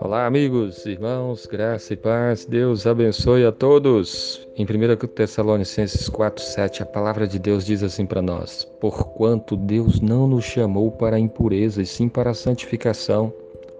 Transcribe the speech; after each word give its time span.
Olá, 0.00 0.26
amigos, 0.26 0.86
irmãos, 0.86 1.46
graça 1.46 1.94
e 1.94 1.96
paz, 1.96 2.44
Deus 2.44 2.86
abençoe 2.86 3.44
a 3.44 3.50
todos. 3.50 4.46
Em 4.56 4.64
1 4.64 4.96
Tessalonicenses 5.08 6.08
4,7, 6.08 6.82
a 6.82 6.86
palavra 6.86 7.26
de 7.26 7.38
Deus 7.38 7.64
diz 7.64 7.82
assim 7.82 8.06
para 8.06 8.22
nós: 8.22 8.64
Porquanto 8.80 9.56
Deus 9.56 10.00
não 10.00 10.28
nos 10.28 10.44
chamou 10.44 10.92
para 10.92 11.16
a 11.16 11.20
impureza, 11.20 11.82
e 11.82 11.86
sim 11.86 12.08
para 12.08 12.30
a 12.30 12.34
santificação. 12.34 13.32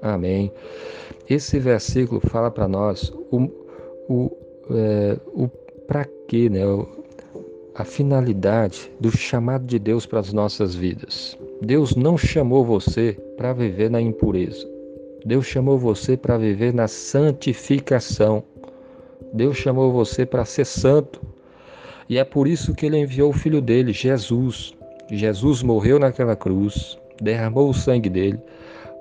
Amém. 0.03 0.53
Esse 1.31 1.59
versículo 1.59 2.21
fala 2.21 2.51
para 2.51 2.67
nós 2.67 3.13
o, 3.31 3.49
o, 4.09 4.37
é, 4.71 5.17
o 5.27 5.49
para 5.87 6.05
quê, 6.27 6.49
né? 6.49 6.63
A 7.75 7.85
finalidade 7.85 8.91
do 9.01 9.11
chamado 9.11 9.67
de 9.67 9.79
Deus 9.79 10.07
para 10.07 10.21
as 10.21 10.33
nossas 10.33 10.75
vidas. 10.75 11.37
Deus 11.61 11.97
não 11.97 12.17
chamou 12.17 12.65
você 12.65 13.19
para 13.37 13.53
viver 13.53 13.91
na 13.91 14.01
impureza. 14.01 14.67
Deus 15.27 15.47
chamou 15.47 15.79
você 15.79 16.17
para 16.17 16.39
viver 16.39 16.73
na 16.73 16.87
santificação. 16.87 18.45
Deus 19.33 19.57
chamou 19.57 19.91
você 19.91 20.25
para 20.25 20.45
ser 20.45 20.67
santo. 20.67 21.21
E 22.09 22.19
é 22.19 22.25
por 22.25 22.47
isso 22.47 22.75
que 22.75 22.87
ele 22.87 22.99
enviou 22.99 23.31
o 23.31 23.35
filho 23.35 23.61
dele, 23.61 23.93
Jesus. 23.93 24.75
Jesus 25.11 25.63
morreu 25.63 25.99
naquela 25.99 26.37
cruz, 26.37 26.99
derramou 27.21 27.71
o 27.71 27.75
sangue 27.75 28.11
dele, 28.11 28.39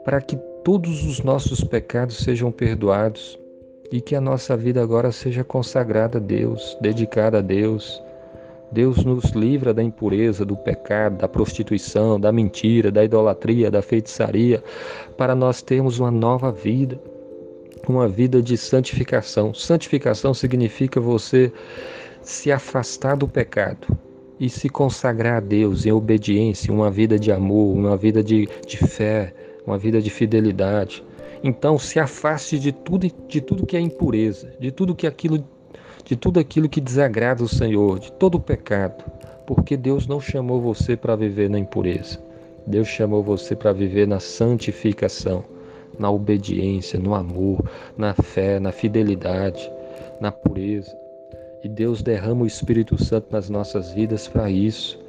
para 0.05 0.21
que 0.21 0.38
todos 0.63 1.05
os 1.05 1.21
nossos 1.21 1.63
pecados 1.63 2.17
sejam 2.17 2.52
perdoados 2.52 3.38
e 3.91 4.02
que 4.02 4.16
a 4.16 4.21
nossa 4.21 4.55
vida 4.58 4.81
agora 4.81 5.11
seja 5.11 5.44
consagrada 5.44 6.17
a 6.17 6.21
Deus, 6.21 6.77
dedicada 6.81 7.39
a 7.39 7.41
Deus. 7.41 8.02
Deus 8.73 9.05
nos 9.05 9.25
livra 9.31 9.71
da 9.71 9.83
impureza, 9.83 10.43
do 10.43 10.57
pecado, 10.57 11.17
da 11.17 11.27
prostituição, 11.27 12.19
da 12.19 12.31
mentira, 12.31 12.91
da 12.91 13.05
idolatria, 13.05 13.69
da 13.69 13.83
feitiçaria, 13.83 14.63
para 15.15 15.35
nós 15.35 15.61
termos 15.61 15.99
uma 15.99 16.09
nova 16.09 16.52
vida, 16.52 16.99
uma 17.88 18.07
vida 18.07 18.41
de 18.41 18.57
santificação. 18.57 19.53
Santificação 19.53 20.33
significa 20.33 20.99
você 20.99 21.53
se 22.23 22.52
afastar 22.52 23.15
do 23.15 23.27
pecado 23.27 23.88
e 24.39 24.49
se 24.49 24.69
consagrar 24.69 25.37
a 25.37 25.39
Deus 25.39 25.85
em 25.85 25.91
obediência, 25.91 26.73
uma 26.73 26.89
vida 26.89 27.19
de 27.19 27.31
amor, 27.31 27.75
uma 27.75 27.95
vida 27.95 28.23
de, 28.23 28.49
de 28.65 28.77
fé, 28.77 29.35
uma 29.67 29.77
vida 29.77 30.02
de 30.02 30.09
fidelidade. 30.09 31.03
Então 31.43 31.77
se 31.77 31.99
afaste 31.99 32.58
de 32.58 32.71
tudo, 32.71 33.08
de 33.27 33.39
tudo 33.39 33.67
que 33.67 33.77
é 33.77 33.80
impureza, 33.80 34.52
de 34.59 34.71
tudo 34.71 34.95
que 34.95 35.05
é 35.05 35.09
aquilo 35.09 35.43
de 36.03 36.15
tudo 36.15 36.39
aquilo 36.39 36.67
que 36.67 36.81
desagrada 36.81 37.43
o 37.43 37.47
Senhor, 37.47 37.99
de 37.99 38.11
todo 38.13 38.35
o 38.35 38.39
pecado, 38.39 39.03
porque 39.45 39.77
Deus 39.77 40.07
não 40.07 40.19
chamou 40.19 40.61
você 40.61 40.97
para 40.97 41.15
viver 41.15 41.49
na 41.49 41.59
impureza. 41.59 42.19
Deus 42.65 42.87
chamou 42.87 43.21
você 43.23 43.55
para 43.55 43.73
viver 43.73 44.07
na 44.07 44.19
santificação, 44.19 45.43
na 45.99 46.09
obediência, 46.09 46.99
no 46.99 47.13
amor, 47.13 47.63
na 47.97 48.13
fé, 48.13 48.59
na 48.59 48.71
fidelidade, 48.71 49.69
na 50.19 50.31
pureza. 50.31 50.95
E 51.63 51.69
Deus 51.69 52.01
derrama 52.01 52.43
o 52.43 52.47
Espírito 52.47 53.01
Santo 53.01 53.27
nas 53.31 53.49
nossas 53.49 53.91
vidas 53.91 54.27
para 54.27 54.49
isso. 54.49 54.99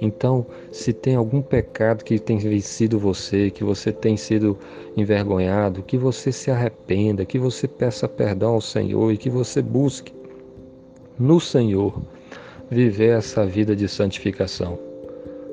Então, 0.00 0.46
se 0.72 0.92
tem 0.92 1.14
algum 1.14 1.42
pecado 1.42 2.04
que 2.04 2.18
tem 2.18 2.38
vencido 2.38 2.98
você, 2.98 3.50
que 3.50 3.62
você 3.62 3.92
tem 3.92 4.16
sido 4.16 4.58
envergonhado, 4.96 5.82
que 5.82 5.96
você 5.96 6.32
se 6.32 6.50
arrependa, 6.50 7.24
que 7.24 7.38
você 7.38 7.68
peça 7.68 8.08
perdão 8.08 8.54
ao 8.54 8.60
Senhor 8.60 9.12
e 9.12 9.18
que 9.18 9.28
você 9.28 9.60
busque 9.60 10.19
no 11.20 11.38
Senhor 11.38 12.02
viver 12.70 13.18
essa 13.18 13.44
vida 13.44 13.76
de 13.76 13.86
santificação. 13.86 14.78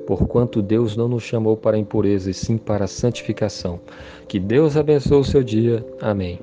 Porquanto 0.06 0.62
Deus 0.62 0.96
não 0.96 1.06
nos 1.06 1.22
chamou 1.22 1.54
para 1.54 1.76
impureza, 1.76 2.30
e 2.30 2.34
sim 2.34 2.56
para 2.56 2.86
santificação. 2.86 3.78
Que 4.26 4.40
Deus 4.40 4.76
abençoe 4.76 5.20
o 5.20 5.24
seu 5.24 5.42
dia. 5.42 5.84
Amém. 6.00 6.40